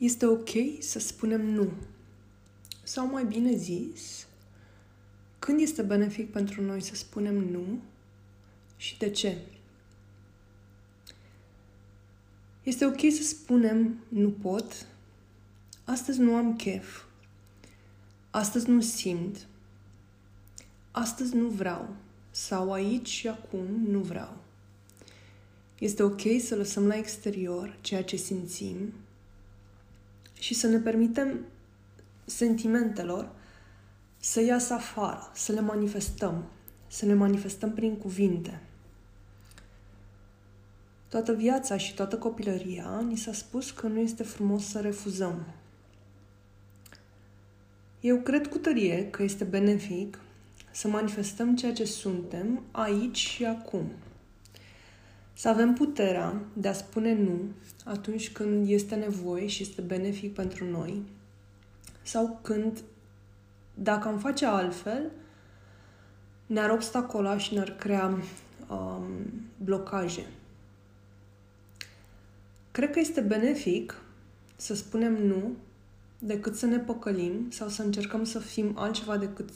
[0.00, 1.72] Este ok să spunem nu.
[2.82, 4.26] Sau mai bine zis,
[5.38, 7.80] când este benefic pentru noi să spunem nu
[8.76, 9.38] și de ce?
[12.62, 14.86] Este ok să spunem nu pot,
[15.84, 17.02] astăzi nu am chef,
[18.30, 19.46] astăzi nu simt,
[20.90, 21.94] astăzi nu vreau
[22.30, 24.36] sau aici și acum nu vreau.
[25.78, 28.92] Este ok să lăsăm la exterior ceea ce simțim
[30.40, 31.38] și să ne permitem
[32.24, 33.30] sentimentelor
[34.18, 36.44] să iasă afară, să le manifestăm,
[36.86, 38.60] să le manifestăm prin cuvinte.
[41.08, 45.46] Toată viața și toată copilăria ni s-a spus că nu este frumos să refuzăm.
[48.00, 50.18] Eu cred cu tărie că este benefic
[50.70, 53.90] să manifestăm ceea ce suntem aici și acum.
[55.40, 57.40] Să avem puterea de a spune nu
[57.84, 61.02] atunci când este nevoie și este benefic pentru noi
[62.02, 62.82] sau când,
[63.74, 65.10] dacă am face altfel,
[66.46, 68.18] ne-ar obstacola și ne-ar crea
[68.68, 69.02] um,
[69.56, 70.26] blocaje.
[72.70, 74.02] Cred că este benefic
[74.56, 75.52] să spunem nu
[76.18, 79.48] decât să ne păcălim sau să încercăm să fim altceva decât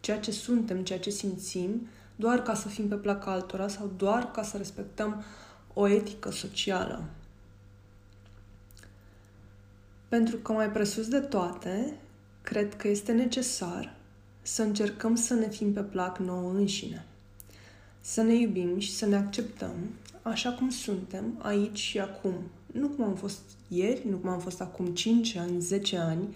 [0.00, 4.30] ceea ce suntem, ceea ce simțim, doar ca să fim pe placa altora sau doar
[4.30, 5.24] ca să respectăm
[5.74, 7.04] o etică socială.
[10.08, 11.96] Pentru că mai presus de toate,
[12.42, 13.94] cred că este necesar
[14.42, 17.04] să încercăm să ne fim pe plac nouă înșine.
[18.00, 19.72] Să ne iubim și să ne acceptăm
[20.24, 22.34] așa cum suntem, aici și acum.
[22.72, 26.34] Nu cum am fost ieri, nu cum am fost acum 5 ani, 10 ani,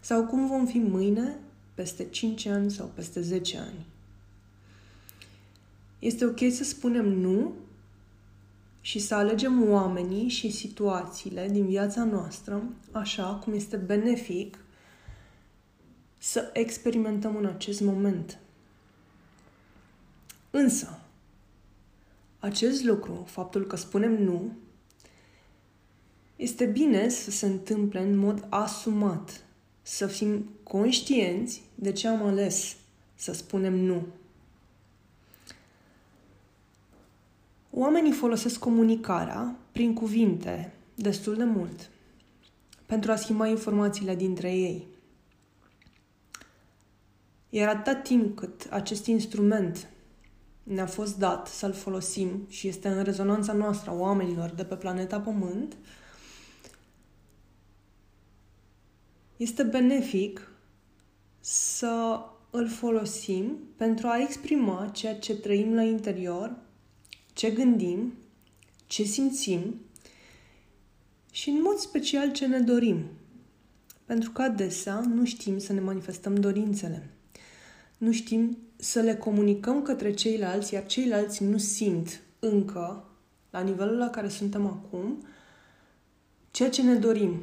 [0.00, 1.38] sau cum vom fi mâine,
[1.74, 3.86] peste 5 ani sau peste 10 ani.
[6.00, 7.52] Este ok să spunem nu
[8.80, 12.62] și să alegem oamenii și situațiile din viața noastră
[12.92, 14.58] așa cum este benefic
[16.18, 18.38] să experimentăm în acest moment.
[20.50, 20.98] Însă,
[22.38, 24.52] acest lucru, faptul că spunem nu,
[26.36, 29.44] este bine să se întâmple în mod asumat,
[29.82, 32.76] să fim conștienți de ce am ales
[33.14, 34.06] să spunem nu.
[37.70, 41.90] Oamenii folosesc comunicarea prin cuvinte destul de mult
[42.86, 44.86] pentru a schimba informațiile dintre ei.
[47.48, 49.88] Iar atâta timp cât acest instrument
[50.62, 55.20] ne-a fost dat să-l folosim și este în rezonanța noastră a oamenilor de pe planeta
[55.20, 55.76] Pământ,
[59.36, 60.52] este benefic
[61.40, 62.20] să
[62.50, 66.56] îl folosim pentru a exprima ceea ce trăim la interior,
[67.32, 68.12] ce gândim,
[68.86, 69.74] ce simțim
[71.30, 73.04] și în mod special ce ne dorim.
[74.04, 77.10] Pentru că adesea nu știm să ne manifestăm dorințele.
[77.98, 83.04] Nu știm să le comunicăm către ceilalți, iar ceilalți nu simt încă,
[83.50, 85.24] la nivelul la care suntem acum,
[86.50, 87.40] ceea ce ne dorim.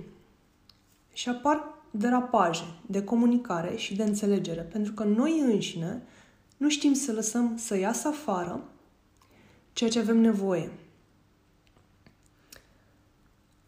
[1.13, 6.01] Și apar derapaje de comunicare și de înțelegere, pentru că noi înșine
[6.57, 8.63] nu știm să lăsăm să iasă afară
[9.77, 10.69] ceea ce avem nevoie.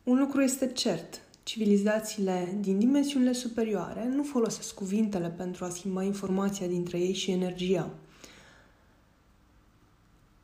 [0.03, 1.21] Un lucru este cert.
[1.43, 7.89] Civilizațiile din dimensiunile superioare nu folosesc cuvintele pentru a schimba informația dintre ei și energia.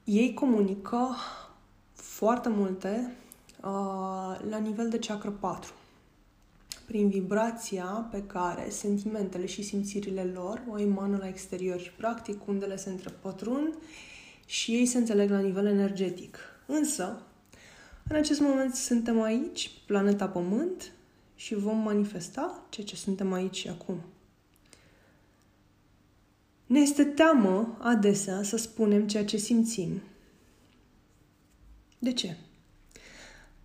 [0.03, 1.15] Ei comunică
[1.93, 3.15] foarte multe
[3.57, 5.73] uh, la nivel de chakra 4
[6.85, 12.75] prin vibrația pe care sentimentele și simțirile lor o emană la exterior și, practic, undele
[12.75, 13.73] se întrepătrund
[14.45, 16.39] și ei se înțeleg la nivel energetic.
[16.65, 17.21] Însă,
[18.09, 20.91] în acest moment suntem aici, planeta Pământ,
[21.35, 24.01] și vom manifesta ceea ce suntem aici și acum.
[26.65, 30.01] Ne este teamă adesea să spunem ceea ce simțim.
[31.99, 32.37] De ce?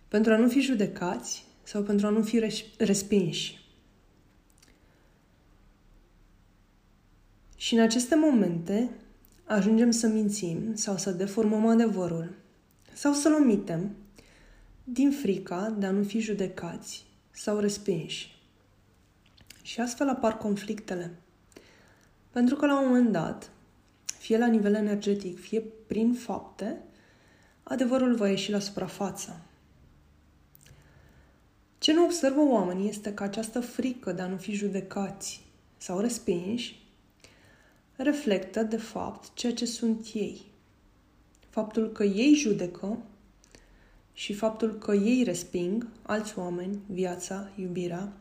[0.07, 2.39] Pentru a nu fi judecați sau pentru a nu fi
[2.77, 3.59] respinși.
[7.55, 8.89] Și în aceste momente
[9.51, 12.35] ajungem să mințim sau să deformăm adevărul
[12.93, 13.95] sau să-l omitem
[14.83, 18.39] din frica de a nu fi judecați sau respinși.
[19.61, 21.11] Și astfel apar conflictele.
[22.31, 23.51] Pentru că la un moment dat,
[24.19, 26.81] fie la nivel energetic, fie prin fapte,
[27.63, 29.41] adevărul va ieși la suprafață.
[31.77, 35.45] Ce nu observă oamenii este că această frică de a nu fi judecați
[35.77, 36.80] sau respinși
[37.95, 40.41] reflectă, de fapt, ceea ce sunt ei.
[41.49, 42.97] Faptul că ei judecă
[44.13, 48.13] și faptul că ei resping alți oameni, viața, iubirea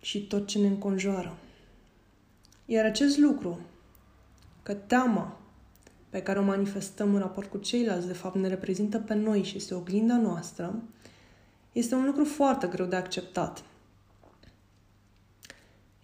[0.00, 1.36] și tot ce ne înconjoară.
[2.64, 3.58] Iar acest lucru,
[4.62, 5.40] că teama
[6.08, 9.56] pe care o manifestăm în raport cu ceilalți, de fapt ne reprezintă pe noi și
[9.56, 10.82] este oglinda noastră,
[11.72, 13.64] este un lucru foarte greu de acceptat.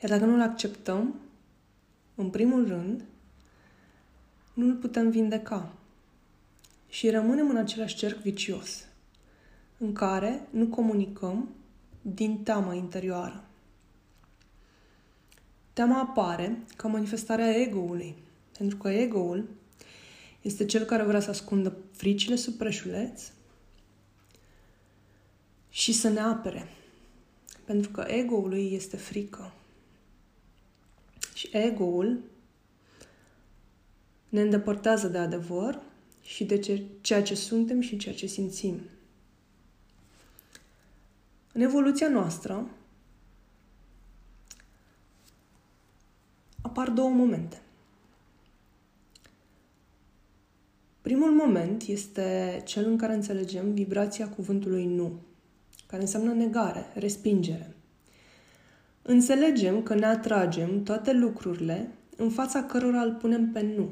[0.04, 1.14] Iar dacă nu-l acceptăm,
[2.14, 3.04] în primul rând,
[4.54, 5.72] nu îl putem vindeca.
[6.88, 8.84] Și rămânem în același cerc vicios,
[9.78, 11.48] în care nu comunicăm
[12.02, 13.44] din teama interioară.
[15.72, 18.14] Teama apare ca manifestarea ego-ului,
[18.58, 19.48] pentru că ego-ul
[20.42, 23.22] este cel care vrea să ascundă fricile sub preșuleț
[25.70, 26.68] și să ne apere.
[27.64, 29.52] Pentru că ego-ului este frică.
[31.54, 32.20] Și ego-ul
[34.28, 35.82] ne îndepărtează de adevăr
[36.22, 38.80] și de ce, ceea ce suntem și ceea ce simțim.
[41.52, 42.70] În evoluția noastră
[46.60, 47.62] apar două momente.
[51.00, 55.20] Primul moment este cel în care înțelegem vibrația cuvântului nu,
[55.86, 57.74] care înseamnă negare, respingere.
[59.06, 63.90] Înțelegem că ne atragem toate lucrurile în fața cărora îl punem pe nu.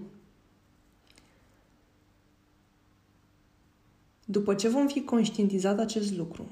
[4.24, 6.48] După ce vom fi conștientizat acest lucru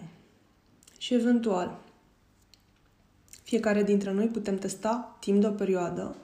[0.98, 1.78] și eventual
[3.42, 6.16] fiecare dintre noi putem testa timp de o perioadă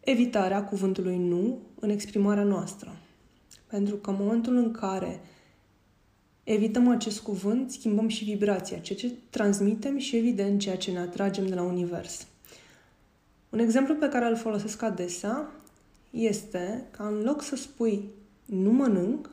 [0.00, 2.96] evitarea cuvântului nu în exprimarea noastră.
[3.66, 5.20] Pentru că în momentul în care
[6.54, 11.46] evităm acest cuvânt, schimbăm și vibrația, ceea ce transmitem și, evident, ceea ce ne atragem
[11.46, 12.26] de la univers.
[13.50, 15.50] Un exemplu pe care îl folosesc adesea
[16.10, 18.08] este ca în loc să spui
[18.44, 19.30] nu mănânc,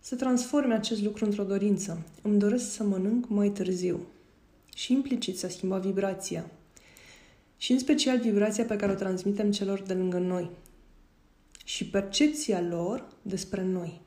[0.00, 2.02] să transforme acest lucru într-o dorință.
[2.22, 4.06] Îmi doresc să mănânc mai târziu.
[4.74, 6.50] Și implicit să schimba vibrația.
[7.56, 10.50] Și în special vibrația pe care o transmitem celor de lângă noi.
[11.64, 14.00] Și percepția lor despre noi.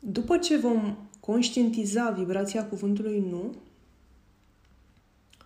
[0.00, 3.54] După ce vom conștientiza vibrația cuvântului nu,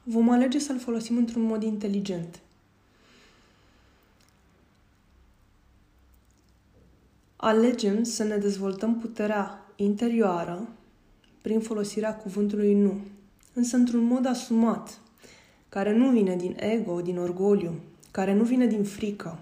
[0.02, 2.40] vom alege să-l folosim într-un mod inteligent.
[7.36, 10.68] Alegem să ne dezvoltăm puterea interioară
[11.40, 13.00] prin folosirea cuvântului nu,
[13.52, 15.00] însă într-un mod asumat,
[15.68, 17.72] care nu vine din ego, din orgoliu,
[18.10, 19.38] care nu vine din frică,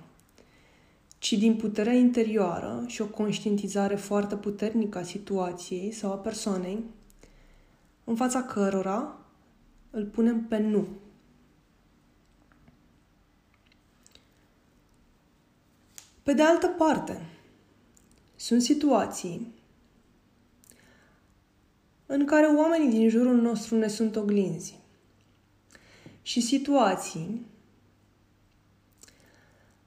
[1.20, 6.84] ci din puterea interioară și o conștientizare foarte puternică a situației sau a persoanei,
[8.04, 9.18] în fața cărora
[9.90, 10.88] îl punem pe nu.
[16.22, 17.26] Pe de altă parte,
[18.36, 19.54] sunt situații
[22.06, 24.78] în care oamenii din jurul nostru ne sunt oglinzi
[26.22, 27.46] și situații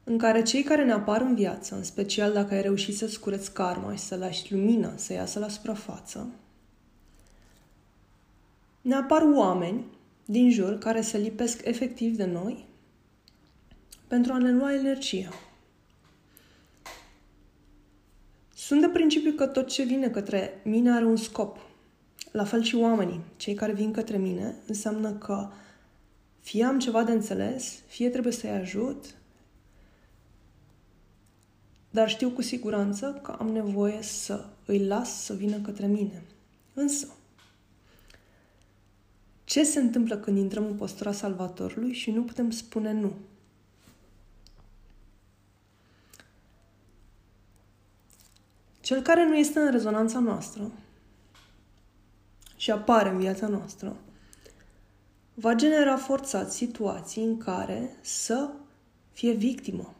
[0.03, 3.53] în care cei care ne apar în viață, în special dacă ai reușit să-ți cureți
[3.53, 6.29] karma și să lași lumină să iasă la suprafață,
[8.81, 9.85] ne apar oameni
[10.25, 12.65] din jur care se lipesc efectiv de noi
[14.07, 15.29] pentru a ne lua energia.
[18.53, 21.57] Sunt de principiu că tot ce vine către mine are un scop.
[22.31, 25.49] La fel și oamenii, cei care vin către mine, înseamnă că
[26.39, 29.05] fie am ceva de înțeles, fie trebuie să-i ajut,
[31.93, 36.23] dar știu cu siguranță că am nevoie să îi las să vină către mine.
[36.73, 37.07] Însă,
[39.43, 43.13] ce se întâmplă când intrăm în postura salvatorului și nu putem spune nu?
[48.81, 50.71] Cel care nu este în rezonanța noastră
[52.55, 53.95] și apare în viața noastră,
[55.33, 58.49] va genera forțat situații în care să
[59.11, 59.95] fie victimă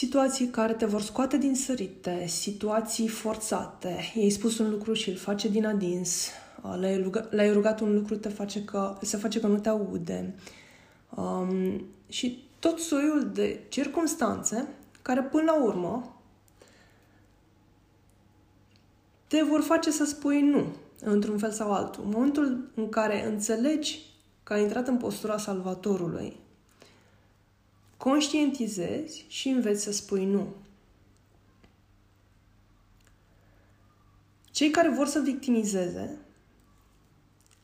[0.00, 3.98] situații care te vor scoate din sărite, situații forțate.
[4.14, 6.28] I-ai spus un lucru și îl face din adins,
[6.80, 10.34] l-ai rugat, l-ai rugat un lucru, te face că, se face că nu te aude.
[11.14, 14.68] Um, și tot soiul de circunstanțe
[15.02, 16.16] care până la urmă
[19.26, 20.66] te vor face să spui nu,
[21.00, 22.04] într-un fel sau altul.
[22.04, 24.00] În momentul în care înțelegi
[24.42, 26.39] că ai intrat în postura salvatorului,
[28.00, 30.46] conștientizezi și înveți să spui nu.
[34.50, 36.18] Cei care vor să victimizeze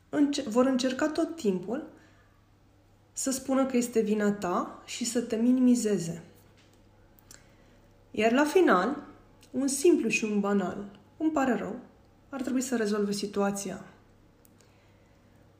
[0.09, 1.89] înce- vor încerca tot timpul
[3.13, 6.23] să spună că este vina ta și să te minimizeze.
[8.11, 9.07] Iar la final,
[9.51, 11.79] un simplu și un banal, îmi pare rău,
[12.29, 13.85] ar trebui să rezolve situația.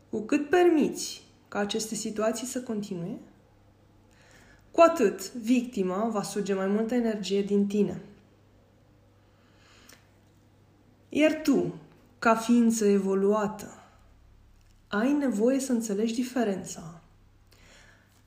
[0.10, 3.18] Cu cât permiți ca aceste situații să continue,
[4.78, 8.02] cu atât victima va suge mai multă energie din tine.
[11.10, 11.76] Iar tu,
[12.20, 13.84] ca ființă evoluată,
[14.88, 17.02] ai nevoie să înțelegi diferența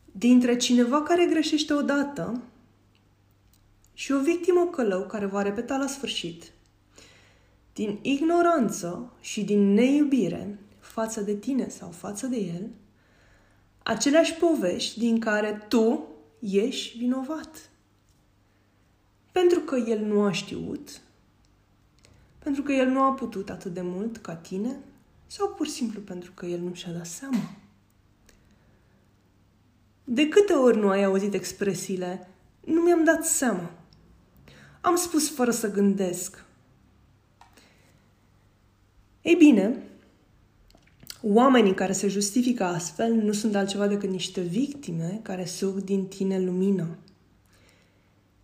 [0.05, 2.43] dintre cineva care greșește odată
[3.95, 6.53] și o victimă călău care va repeta la sfârșit.
[7.73, 12.69] Din ignoranță și din neiubire față de tine sau față de el,
[13.83, 16.10] aceleași povești din care tu
[16.41, 17.71] ești vinovat.
[19.33, 21.01] Pentru că el nu a știut,
[22.39, 24.79] pentru că el nu a putut atât de mult ca tine,
[25.27, 27.51] sau pur și simplu pentru că el nu și-a dat seama.
[30.05, 32.31] De câte ori nu ai auzit expresiile
[32.65, 33.71] nu mi-am dat seama?
[34.81, 36.45] Am spus fără să gândesc.
[39.23, 39.90] Ei bine,
[41.23, 46.41] oamenii care se justifică astfel nu sunt altceva decât niște victime care suc din tine
[46.41, 46.99] lumină.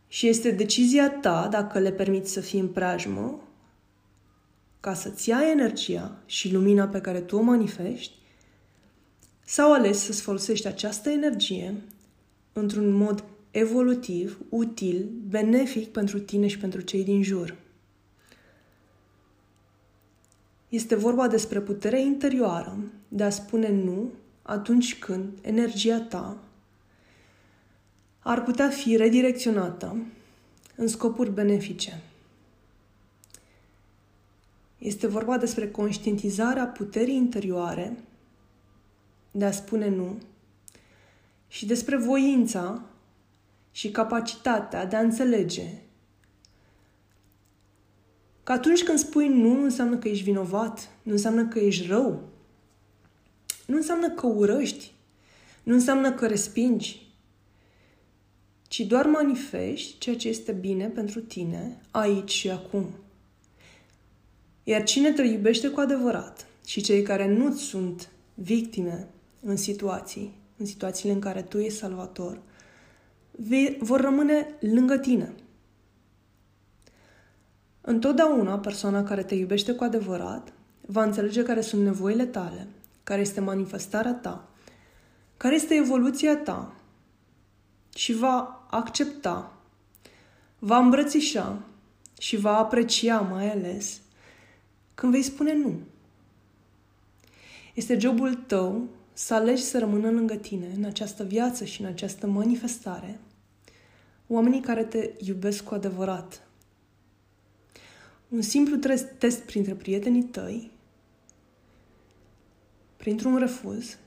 [0.09, 3.41] Și este decizia ta dacă le permiți să fie în preajmă
[4.81, 8.15] ca să-ți ai energia și lumina pe care tu o manifesti,
[9.45, 11.75] sau ales să-ți folosești această energie
[12.53, 17.57] într-un mod evolutiv, util, benefic pentru tine și pentru cei din jur.
[20.77, 22.77] Este vorba despre puterea interioară
[23.09, 26.39] de a spune nu atunci când energia ta
[28.19, 29.97] ar putea fi redirecționată
[30.75, 32.03] în scopuri benefice.
[34.79, 37.97] Este vorba despre conștientizarea puterii interioare
[39.31, 40.19] de a spune nu
[41.49, 42.83] și despre voința
[43.71, 45.86] și capacitatea de a înțelege
[48.47, 52.23] că atunci când spui nu, nu înseamnă că ești vinovat, nu înseamnă că ești rău,
[53.67, 54.93] nu înseamnă că urăști,
[55.63, 57.07] nu înseamnă că respingi,
[58.69, 62.87] ci doar manifesti ceea ce este bine pentru tine aici și acum.
[64.65, 69.09] Iar cine te iubește cu adevărat și cei care nu sunt victime
[69.41, 72.41] în situații, în situațiile în care tu ești salvator,
[73.79, 75.35] vor rămâne lângă tine.
[77.89, 82.67] Întotdeauna persoana care te iubește cu adevărat va înțelege care sunt nevoile tale,
[83.05, 84.49] care este manifestarea ta,
[85.37, 86.75] care este evoluția ta
[87.95, 89.53] și va accepta,
[90.59, 91.63] va îmbrățișa
[92.19, 94.01] și va aprecia mai ales
[94.95, 95.81] când vei spune nu.
[97.75, 102.27] Este jobul tău să alegi să rămână lângă tine în această viață și în această
[102.27, 103.21] manifestare
[104.27, 106.46] oamenii care te iubesc cu adevărat.
[108.29, 108.77] Un simplu
[109.19, 110.71] test printre prietenii tăi,
[112.97, 113.99] printr-un refuz,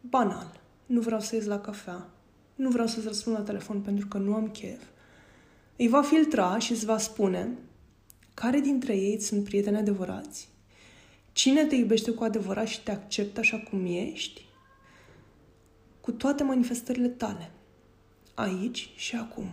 [0.00, 0.60] banal.
[0.86, 2.10] Nu vreau să ies la cafea,
[2.54, 4.82] nu vreau să-ți răspund la telefon pentru că nu am chef.
[5.76, 7.58] Îi va filtra și îți va spune
[8.34, 10.48] care dintre ei sunt prieteni adevărați?
[11.32, 14.44] Cine te iubește cu adevărat și te acceptă așa cum ești?
[16.00, 17.50] Cu toate manifestările tale,
[18.34, 19.50] aici și acum.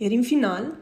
[0.00, 0.76] Iar în final,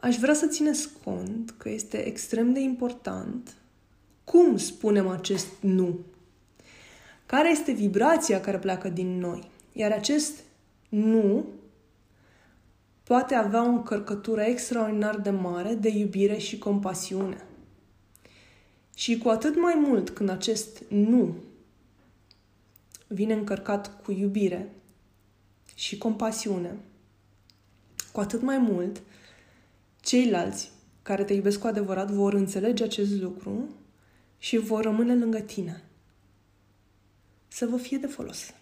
[0.00, 3.56] aș vrea să țineți cont că este extrem de important
[4.24, 5.98] cum spunem acest nu.
[7.26, 9.50] Care este vibrația care pleacă din noi?
[9.72, 10.38] Iar acest
[10.88, 11.46] nu
[13.02, 17.46] poate avea o încărcătură extraordinar de mare de iubire și compasiune.
[18.94, 21.34] Și cu atât mai mult când acest nu
[23.06, 24.72] vine încărcat cu iubire
[25.74, 26.76] și compasiune,
[28.12, 29.02] cu atât mai mult
[30.00, 30.70] ceilalți
[31.02, 33.68] care te iubesc cu adevărat vor înțelege acest lucru
[34.38, 35.82] și vor rămâne lângă tine.
[37.48, 38.54] Să vă fie de folos.